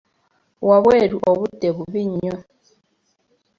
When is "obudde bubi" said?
1.29-2.01